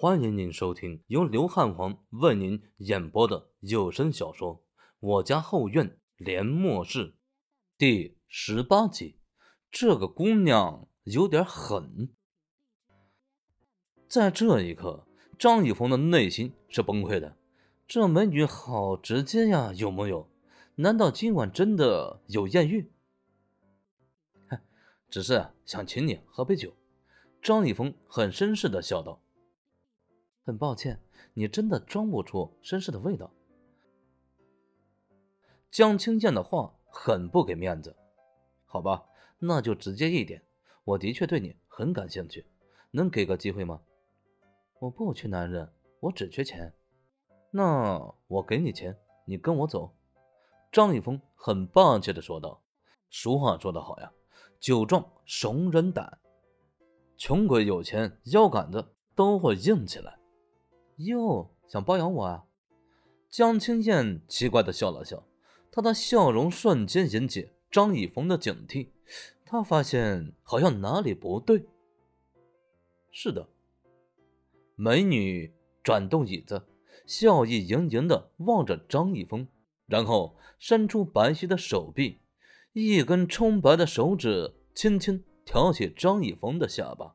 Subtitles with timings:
[0.00, 4.54] 欢迎您收听由刘汉皇为您演播的有声小说
[5.00, 7.06] 《我家后院连末世》
[7.76, 9.16] 第十八集。
[9.72, 12.10] 这个姑娘有点狠。
[14.08, 15.04] 在这一刻，
[15.36, 17.36] 张以峰的内心是崩溃的。
[17.88, 20.30] 这美女好直接呀，有木有？
[20.76, 22.92] 难道今晚真的有艳遇？
[24.48, 24.60] 哼，
[25.10, 26.72] 只是想请你喝杯酒。
[27.42, 29.20] 张以峰很绅士的笑道。
[30.48, 30.98] 很抱歉，
[31.34, 33.30] 你真的装不出绅士的味道。
[35.70, 37.94] 江清燕的话很不给面子，
[38.64, 39.04] 好吧，
[39.38, 40.42] 那就直接一点。
[40.84, 42.46] 我的确对你很感兴趣，
[42.92, 43.82] 能给个机会吗？
[44.78, 46.72] 我不缺男人，我只缺钱。
[47.50, 48.96] 那我给你钱，
[49.26, 49.94] 你跟我走。
[50.72, 52.62] 张一峰很霸气的说道
[53.12, 54.10] ：“俗话说得好呀，
[54.58, 56.18] 酒壮怂人胆。
[57.18, 60.16] 穷鬼有钱，腰杆子都会硬起来。”
[60.98, 62.44] 哟，想包养我啊？
[63.30, 65.22] 江青燕奇怪的笑了笑，
[65.70, 68.88] 她的笑容瞬间引起张以峰的警惕。
[69.44, 71.66] 他发现好像哪里不对。
[73.10, 73.48] 是的，
[74.74, 76.66] 美女转动椅子，
[77.06, 79.48] 笑意盈盈的望着张一峰，
[79.86, 82.18] 然后伸出白皙的手臂，
[82.72, 87.14] 一根葱白的手指轻轻挑起张一峰的下巴。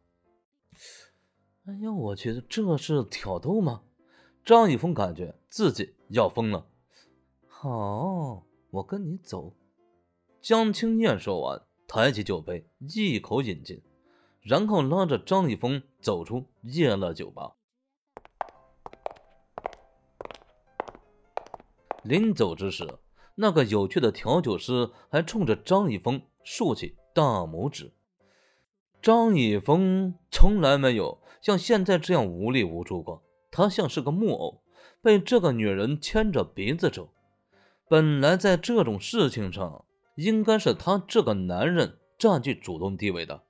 [1.65, 3.83] 哎呦，我去，这是挑逗吗？
[4.43, 6.67] 张一峰感觉自己要疯了。
[7.47, 9.53] 好，我跟你走。
[10.41, 13.81] 江青燕说完，抬起酒杯，一口饮尽，
[14.41, 17.53] 然后拉着张一峰走出夜乐酒吧。
[22.03, 22.99] 临走之时，
[23.35, 27.93] 那个有趣的调酒师还冲着张一峰竖起大拇指。
[29.01, 31.22] 张一峰从来没有。
[31.43, 34.63] 像现在这样无力无助过，他像是个木偶，
[35.01, 37.09] 被这个女人牵着鼻子走。
[37.89, 39.83] 本来在这种事情上，
[40.15, 43.43] 应该是他这个男人占据主动地位的，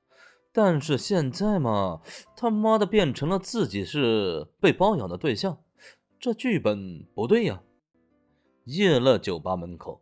[0.51, 2.01] 但是现在嘛，
[2.35, 5.59] 他妈的变成了自己是被包养的对象，
[6.19, 7.61] 这剧本不对呀！
[8.65, 10.01] 夜乐酒吧门口，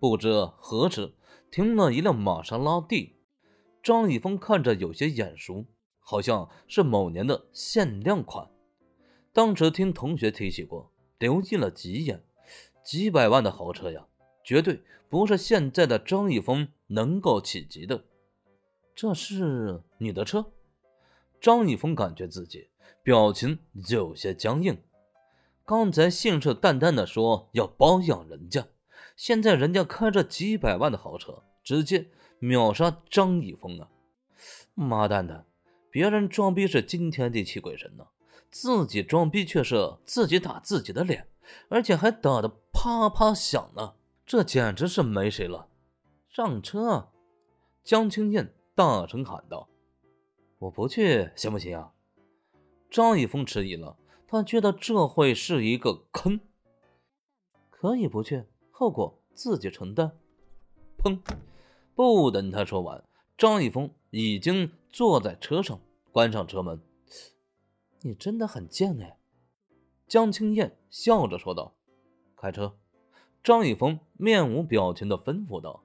[0.00, 1.14] 不知何时
[1.52, 3.14] 停了一辆玛莎拉蒂，
[3.80, 5.66] 张一峰看着有些眼熟。
[6.10, 8.48] 好像是某年的限量款，
[9.30, 12.24] 当时听同学提起过，留意了几眼，
[12.82, 14.06] 几百万的豪车呀，
[14.42, 14.80] 绝对
[15.10, 18.04] 不是现在的张一峰能够企及的。
[18.94, 20.46] 这是你的车？
[21.42, 22.70] 张一峰感觉自己
[23.02, 23.58] 表情
[23.90, 24.78] 有些僵硬，
[25.66, 28.66] 刚才信誓旦旦的说要包养人家，
[29.14, 32.06] 现在人家开着几百万的豪车，直接
[32.38, 33.90] 秒杀张一峰啊！
[34.72, 35.44] 妈蛋的！
[35.90, 38.08] 别人装逼是惊天地泣鬼神的，
[38.50, 41.28] 自己装逼却是自己打自己的脸，
[41.68, 43.94] 而且还打得啪啪响呢，
[44.26, 45.68] 这简直是没谁了！
[46.28, 47.08] 上车！
[47.82, 49.68] 江青燕大声喊道
[50.60, 51.92] ：“我不去，行不行啊？”
[52.90, 53.96] 张一峰迟疑了，
[54.26, 56.40] 他觉得这会是一个坑。
[57.70, 60.12] 可以不去，后果自己承担。
[60.98, 61.18] 砰！
[61.94, 63.02] 不等他说完。
[63.36, 66.80] 张一峰已经坐在车上，关上车门。
[68.00, 69.18] 你真的很贱哎！
[70.06, 71.74] 江青燕笑着说道。
[72.36, 72.76] 开车。
[73.42, 75.84] 张一峰面无表情的吩咐道。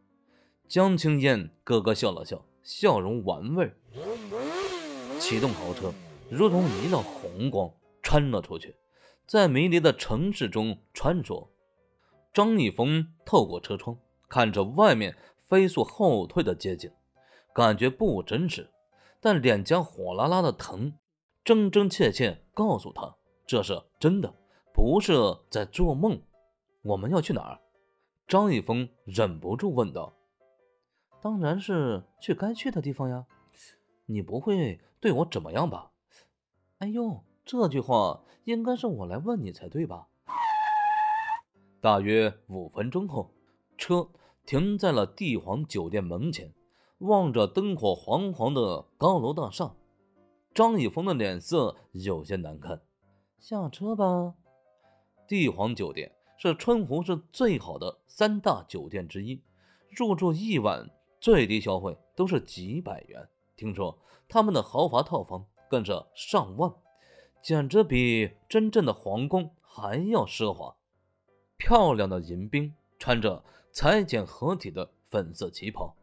[0.68, 3.74] 江青燕咯咯笑了笑，笑容玩味。
[5.20, 5.94] 启动豪车，
[6.30, 7.72] 如同一道红光
[8.02, 8.76] 穿了出去，
[9.26, 11.48] 在迷离的城市中穿梭。
[12.34, 13.98] 张一峰透过车窗
[14.28, 15.16] 看着外面
[15.46, 16.92] 飞速后退的街景。
[17.54, 18.72] 感觉不真实，
[19.24, 21.00] 但脸颊火辣辣的疼，
[21.46, 23.16] 真真切切告诉他
[23.48, 24.36] 这是真的，
[24.74, 25.14] 不是
[25.50, 26.22] 在做梦。
[26.82, 27.62] 我们要去哪儿？
[28.28, 30.14] 张一峰忍不住问道。
[31.22, 33.26] 当然是去该去的地方呀。
[34.08, 35.92] 你不会对我怎么样吧？
[36.80, 40.10] 哎呦，这句话应该是我来问你才对吧？
[41.80, 43.32] 大约五分钟后，
[43.78, 44.10] 车
[44.46, 46.54] 停在了帝皇酒店门前。
[47.04, 49.76] 望着灯火黄黄的高楼大厦，
[50.54, 52.82] 张以峰的脸色有些难看。
[53.40, 54.36] 下车吧。
[55.28, 59.42] 帝皇酒店是春湖市最好的三大酒店之一，
[59.90, 60.90] 入住一晚
[61.20, 63.28] 最低消费都是几百元。
[63.58, 66.74] 听说他们的豪华套房更是上万，
[67.42, 70.74] 简直比真正的皇宫还要奢华。
[71.58, 75.94] 漂亮的迎宾穿着裁剪合体的粉色旗袍。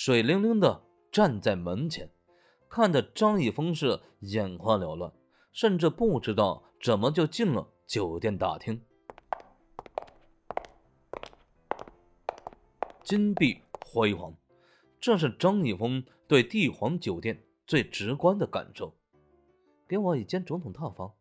[0.00, 2.08] 水灵灵的站在门前，
[2.68, 5.12] 看得张一峰是眼花缭乱，
[5.50, 8.80] 甚至不知道怎么就进了酒店大厅。
[13.02, 14.32] 金碧辉煌，
[15.00, 18.94] 这是张一峰对帝皇酒店最直观的感受。
[19.88, 21.12] 给我一间总统套房。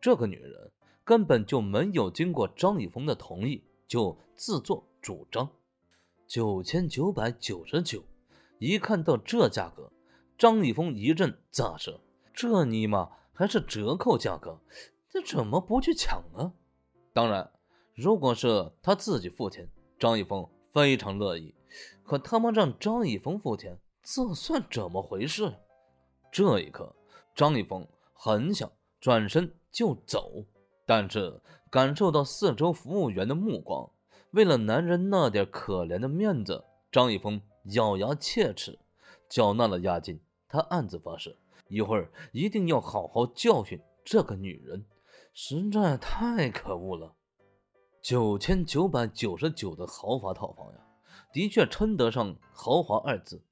[0.00, 0.72] 这个女人
[1.04, 5.48] 根本就没有经过张一峰的同意就自作主张，
[6.30, 8.04] 九千九百九十九。
[8.60, 9.90] 一看到这价格，
[10.38, 11.98] 张一峰一阵咋舌。
[12.32, 14.60] 这尼玛还是折扣价格，
[15.08, 16.52] 这怎么不去抢呢？
[17.12, 17.50] 当然，
[17.96, 19.68] 如果是他自己付钱，
[19.98, 20.48] 张一峰。
[20.72, 21.52] 非常乐意，
[22.04, 25.52] 可他妈让张一峰付钱，这算怎么回事？
[26.30, 26.94] 这一刻，
[27.34, 30.44] 张一峰很想转身就走，
[30.86, 33.90] 但是感受到四周服务员的目光，
[34.32, 37.40] 为了男人那点可怜的面子，张一峰
[37.74, 38.78] 咬牙切齿，
[39.28, 40.20] 缴纳了押金。
[40.48, 41.36] 他暗自发誓，
[41.68, 44.84] 一会儿一定要好好教训这个女人，
[45.32, 47.14] 实在太可恶了。
[48.02, 50.80] 九千九百九十九的豪华套房呀，
[51.32, 53.44] 的确称得上豪华二字。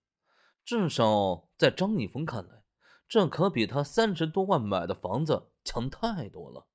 [0.64, 2.62] 至少在张一峰看来，
[3.08, 6.66] 这可比他三十多万买的房子强太多了。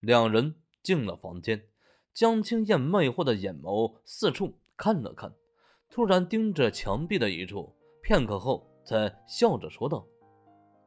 [0.00, 1.68] 两人进了房间，
[2.16, 5.34] 江青燕魅惑的眼眸四处看了看，
[5.90, 7.70] 突然盯着墙壁的一处，
[8.02, 10.02] 片刻后才笑着说道：“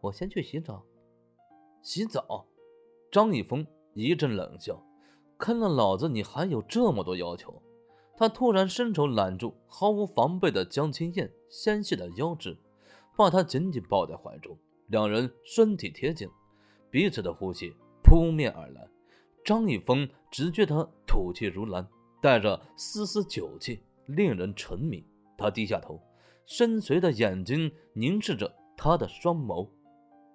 [0.01, 0.83] 我先去洗澡。”
[1.83, 2.47] 洗澡？
[3.11, 4.83] 张一峰一阵冷笑。
[5.37, 6.09] 坑了老子！
[6.09, 7.61] 你还有这么多要求？
[8.17, 12.57] 他突然伸手揽住毫无防备的江青燕纤细的腰肢，
[13.15, 14.57] 把她紧紧抱在怀中。
[14.87, 16.27] 两人身体贴近，
[16.89, 18.87] 彼此的呼吸扑面而来。
[19.43, 21.87] 张一峰只觉得吐气如兰，
[22.21, 25.03] 带着丝丝酒气，令人沉迷。
[25.37, 25.99] 他低下头，
[26.45, 29.67] 深邃的眼睛凝视着他的双眸。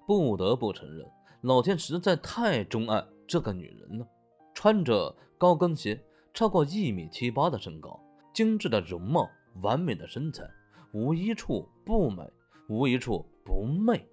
[0.07, 1.07] 不得不承认，
[1.43, 4.07] 老天实在太钟爱这个女人了。
[4.55, 6.03] 穿着高跟鞋，
[6.33, 8.01] 超过一米七八的身高，
[8.33, 9.29] 精致的容貌，
[9.63, 10.49] 完美的身材，
[10.93, 12.23] 无一处不美，
[12.69, 14.07] 无一处不媚。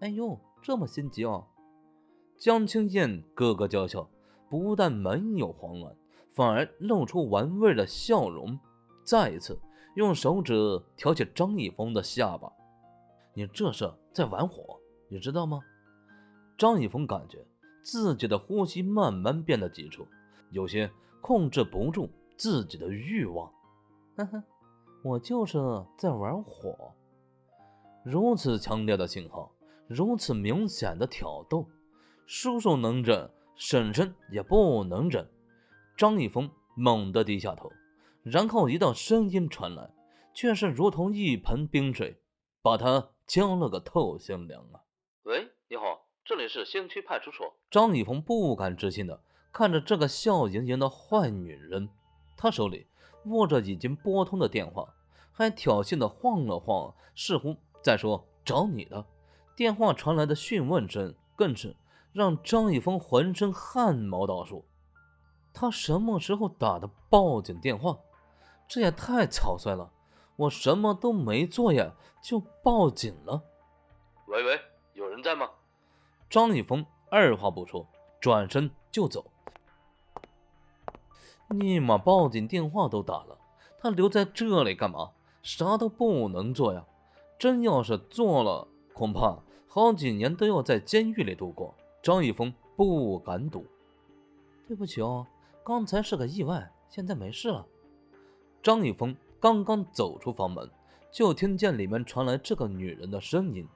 [0.00, 1.46] 哎呦，这么心急啊！
[2.40, 4.08] 江青燕咯咯娇笑，
[4.48, 5.94] 不但没有慌乱，
[6.32, 8.58] 反而露出玩味的笑容，
[9.04, 9.60] 再一次
[9.94, 10.54] 用手指
[10.96, 12.50] 挑起张一峰的下巴
[13.36, 15.60] ：“你这是在玩火，你知道吗？”
[16.56, 17.38] 张一峰感觉。
[17.82, 20.06] 自己的呼吸慢慢变得急促，
[20.50, 20.90] 有些
[21.22, 23.50] 控制不住自己的欲望。
[24.16, 24.42] 呵呵，
[25.02, 25.58] 我就是
[25.96, 26.76] 在玩火。
[28.04, 29.50] 如此强烈的信号，
[29.88, 31.66] 如此明显的挑逗，
[32.32, 35.28] 叔叔能忍，婶婶也不能忍。
[35.96, 37.72] 张一峰猛地低下头，
[38.22, 39.90] 然后一道声音传来，
[40.32, 42.22] 却是如同一盆冰水，
[42.62, 44.78] 把他浇了个透心凉啊！
[45.24, 46.06] 喂，你好。
[46.24, 47.52] 这里是新区派出所。
[47.68, 49.20] 张一峰不敢置信的
[49.52, 51.88] 看着这个笑盈盈的坏女人，
[52.36, 52.86] 他手里
[53.24, 54.94] 握着已经拨通的电话，
[55.32, 59.04] 还挑衅的晃了晃，似乎在说“找你的”。
[59.56, 61.74] 电话传来的讯问声更是
[62.12, 64.64] 让张一峰浑身汗毛倒竖。
[65.52, 67.98] 他什么时候打的报警电话？
[68.68, 69.90] 这也太草率了！
[70.36, 71.92] 我什么都没做呀，
[72.22, 73.42] 就报警了？
[74.26, 74.60] 喂喂，
[74.94, 75.50] 有人在吗？
[76.30, 77.86] 张一峰二话不说，
[78.20, 79.26] 转身就走。
[81.48, 83.36] 尼玛，报警电话都打了，
[83.78, 85.10] 他留在这里干嘛？
[85.42, 86.86] 啥都不能做呀！
[87.38, 91.74] 真要是做了，恐怕好几年都要在监狱里度过。
[92.02, 93.66] 张一峰不敢赌。
[94.66, 95.26] 对不起哦，
[95.64, 97.66] 刚才是个意外，现在没事了。
[98.62, 100.70] 张一峰刚刚走出房门，
[101.10, 103.66] 就听见里面传来这个女人的声音。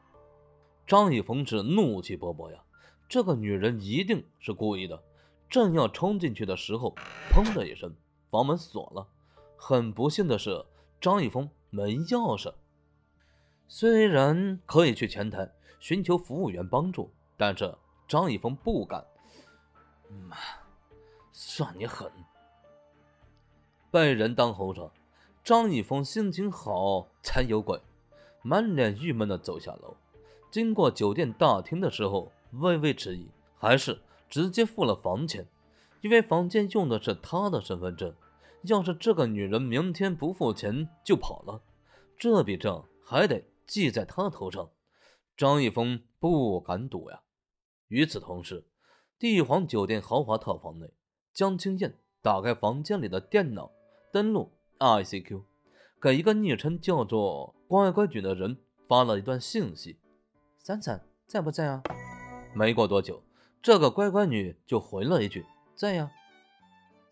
[0.86, 2.62] 张一峰是怒气勃勃呀，
[3.08, 5.02] 这个女人一定是故意的。
[5.48, 6.94] 正要冲进去的时候，
[7.30, 7.94] 砰的一声，
[8.30, 9.06] 房门锁了。
[9.56, 10.64] 很不幸的是，
[11.00, 12.52] 张一峰没钥匙。
[13.68, 15.50] 虽然可以去前台
[15.80, 17.74] 寻求服务员帮助，但是
[18.06, 19.04] 张一峰不敢。
[20.28, 20.36] 妈，
[21.32, 22.10] 算你狠！
[23.90, 24.90] 被人当猴耍，
[25.42, 27.80] 张一峰心情好才有鬼，
[28.42, 29.96] 满脸郁闷的走下楼。
[30.50, 35.46] 经过酒店大厅的时候，微微迟疑，还是直接付了房钱，
[36.00, 38.14] 因为房间用的是他的身份证。
[38.62, 41.60] 要是这个女人明天不付钱就跑了，
[42.16, 44.70] 这笔账还得记在他头上。
[45.36, 47.20] 张一峰不敢赌呀。
[47.88, 48.64] 与此同时，
[49.18, 50.92] 帝皇酒店豪华套房内，
[51.32, 53.70] 江青燕打开房间里的电脑，
[54.12, 55.42] 登录 ICQ，
[56.00, 58.56] 给一个昵称叫做“乖乖女”的人
[58.88, 59.98] 发了一段信息。
[60.58, 61.82] 三三在不在啊？
[62.54, 63.22] 没过多久，
[63.62, 65.44] 这个乖乖女就回了一句
[65.76, 66.10] ：“在呀。”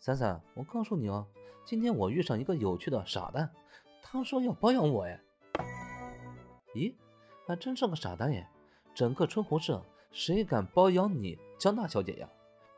[0.00, 1.26] 三三，我告诉你哦，
[1.64, 3.50] 今天我遇上一个有趣的傻蛋，
[4.02, 5.20] 他说要包养我哎。
[6.74, 6.94] 咦，
[7.46, 8.48] 还真是个傻蛋耶！
[8.94, 12.28] 整个春湖社谁敢包养你江大小姐呀？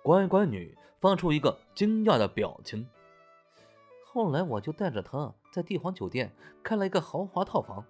[0.03, 2.87] 乖乖女发出一个惊讶的表情。
[4.05, 7.85] 后来我就带着她在帝皇酒店开了一个豪华套房。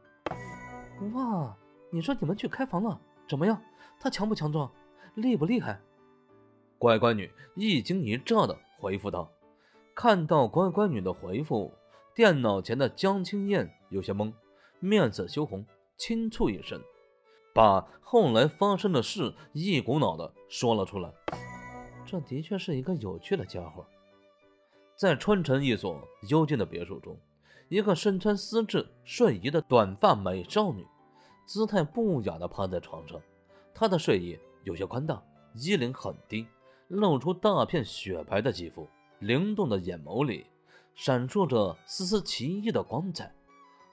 [1.13, 1.57] 哇，
[1.91, 2.99] 你说你们去开房了，
[3.29, 3.61] 怎么样？
[4.01, 4.71] 他强不强壮？
[5.15, 5.81] 厉不厉害？
[6.79, 9.31] 乖乖女一惊一乍的回复道。
[9.95, 11.73] 看到乖乖女的回复，
[12.15, 14.33] 电脑前的江青燕有些懵，
[14.81, 15.65] 面色羞红，
[15.97, 16.81] 轻蹙一声，
[17.55, 21.11] 把后来发生的事一股脑的说了出来。
[22.05, 23.87] 这的确是一个有趣的家伙。
[24.97, 25.97] 在川城一所
[26.29, 27.17] 幽静的别墅中，
[27.69, 30.85] 一个身穿丝质睡衣的短发美少女，
[31.47, 33.21] 姿态不雅的趴在床上。
[33.73, 35.23] 她的睡衣有些宽大，
[35.55, 36.47] 衣领很低，
[36.89, 38.89] 露出大片雪白的肌肤，
[39.21, 40.45] 灵动的眼眸里
[40.95, 43.33] 闪烁着丝丝奇异的光彩。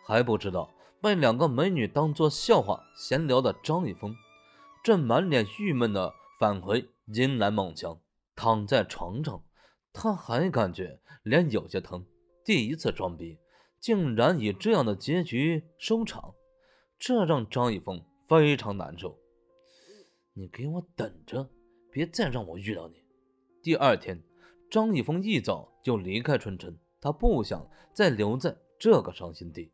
[0.04, 0.68] 还不知道
[1.02, 4.16] 被两个美女当作笑话闲聊的张一峰，
[4.84, 8.00] 正满脸郁闷地返回阴兰梦乡，
[8.36, 9.44] 躺在床上。
[9.92, 12.06] 他还感觉脸有些疼，
[12.46, 13.38] 第一次装逼
[13.80, 16.36] 竟然以这样的结局收场，
[17.00, 19.18] 这让张一峰非常难受。
[20.34, 21.50] 你给我等着，
[21.92, 23.04] 别再让我遇到你！
[23.64, 24.24] 第二天，
[24.70, 29.72] 张一峰一早就离开春城，他不想再留在这个伤心地。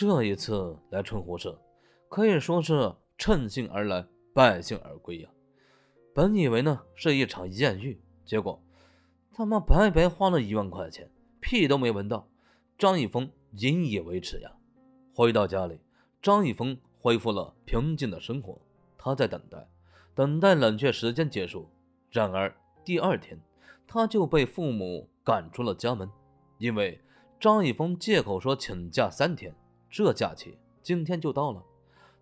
[0.00, 1.60] 这一次来春湖社，
[2.08, 5.28] 可以说是趁兴而来，败兴而归呀。
[6.14, 8.62] 本以为呢是一场艳遇，结果。
[9.32, 12.28] 他妈白白花了一万块钱，屁都没闻到。
[12.78, 14.52] 张一峰引以为耻呀。
[15.12, 15.80] 回到家里，
[16.22, 18.56] 张一峰恢复了平静的生活。
[18.96, 19.68] 他在等待，
[20.14, 21.68] 等待冷却时间结束。
[22.12, 23.36] 然而第二天，
[23.84, 26.08] 他就被父母赶出了家门，
[26.58, 27.00] 因为
[27.40, 29.52] 张一峰借口说请假三天，
[29.90, 31.62] 这假期今天就到了。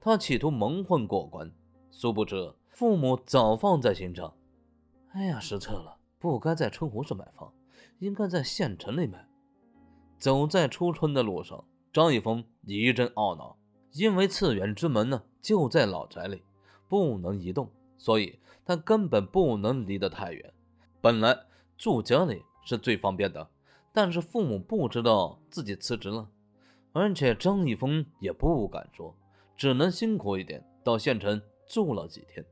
[0.01, 1.53] 他企图蒙混过关，
[1.91, 4.35] 殊不知父母早放在心上。
[5.13, 5.99] 哎呀，失策了。
[6.19, 7.53] 不该在春湖市买房，
[7.99, 9.29] 应该在县城里买。
[10.19, 13.57] 走在初春的路上，张一峰一阵懊恼，
[13.93, 16.43] 因为次元之门呢就在老宅里，
[16.89, 20.55] 不能移动，所以他根本不能离得太远。
[21.01, 21.39] 本来
[21.77, 23.51] 住家里是最方便的，
[23.93, 26.29] 但是父母不知道自己辞职了，
[26.97, 29.15] 而且张一峰也不敢说，
[29.55, 32.43] 只能辛苦一点到县城住了几天。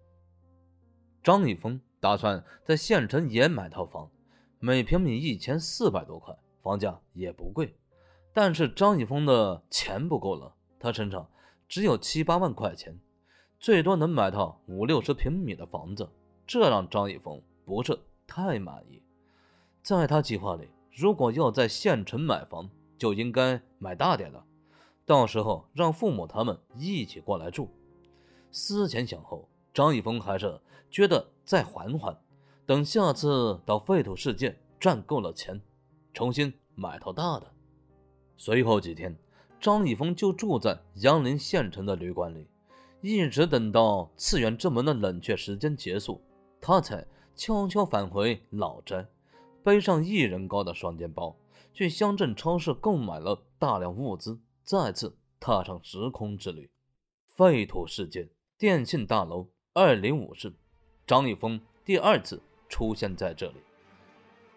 [1.22, 1.80] 张一峰。
[2.04, 4.10] 打算在县城也买套房，
[4.58, 7.74] 每平米一千四百多块，房价也不贵。
[8.30, 11.26] 但是张一峰的钱不够了，他身上
[11.66, 13.00] 只有七八万块钱，
[13.58, 16.06] 最多能买套五六十平米的房子，
[16.46, 19.02] 这让张一峰不是太满意。
[19.82, 22.68] 在他计划里，如果要在县城买房，
[23.04, 24.42] 就应该买大点的，
[25.04, 27.68] 到时候让父母他们一起过来住。
[28.50, 30.58] 思前想后，张一峰还是
[30.90, 31.28] 觉得。
[31.46, 32.18] 再缓缓，
[32.64, 35.60] 等下次到废土世界赚够了钱，
[36.14, 37.46] 重新买套大的。
[38.38, 39.14] 随后几天，
[39.60, 42.48] 张一峰就住在杨林县城的旅馆里，
[43.02, 46.18] 一直等到次元之门的冷却时间结束，
[46.62, 47.06] 他才
[47.36, 49.06] 悄悄返回老宅，
[49.62, 51.36] 背上一人高的双肩包，
[51.74, 56.70] 去乡镇超市购买了大量物资，再次踏上时空之旅。
[57.26, 60.54] 废土世界电信大楼二零五室。
[61.04, 63.56] 张一峰第二次出现在这里，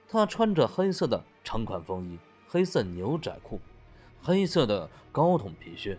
[0.07, 3.59] 他穿着黑色的长款风衣、黑色牛仔裤、
[4.21, 5.97] 黑色的高筒皮靴，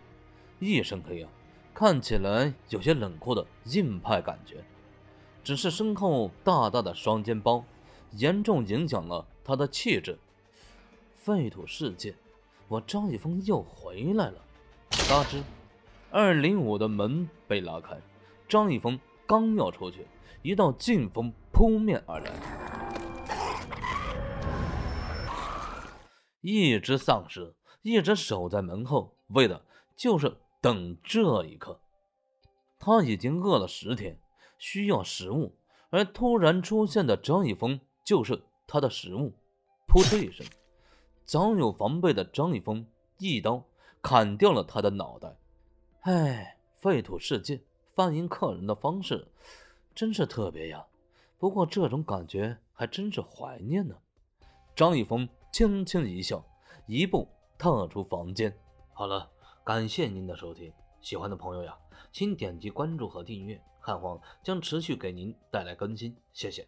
[0.60, 1.28] 一身黑啊，
[1.74, 4.64] 看起来有些冷酷的硬派感觉。
[5.42, 7.64] 只是身后大大的双肩包，
[8.12, 10.16] 严重影响了他的气质。
[11.18, 12.14] 废土世界，
[12.68, 14.40] 我张一峰又回来了。
[15.08, 15.42] 嘎吱，
[16.12, 18.00] 二零五的门被拉开，
[18.48, 20.06] 张一峰刚要出去。
[20.42, 22.30] 一道劲风扑面而来，
[26.40, 29.60] 一只丧尸一直守在门后，为的
[29.96, 31.80] 就是等这一刻。
[32.78, 34.20] 他已经饿了十天，
[34.56, 35.58] 需要食物，
[35.90, 39.34] 而突然出现的张一峰就是他的食物。
[39.88, 40.46] 扑哧一声，
[41.28, 42.86] 早有防备的张一峰
[43.18, 43.62] 一刀
[44.00, 45.36] 砍掉了他的脑袋。
[46.00, 47.60] 哎，废土世界
[47.94, 49.28] 欢迎客人的方式。
[49.94, 50.86] 真是特别呀，
[51.36, 53.94] 不过这种感觉还真是怀念呢。
[54.74, 56.42] 张一峰轻轻一笑，
[56.86, 58.58] 一步踏出房间。
[58.94, 59.30] 好了，
[59.62, 61.76] 感谢您的收听，喜欢的朋友呀，
[62.10, 66.66] 请点击关注和订阅，汉皇将持续给您带来更新，谢谢。